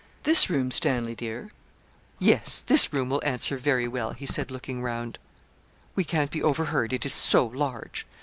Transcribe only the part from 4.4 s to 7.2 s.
looking round. 'We can't be overheard, it is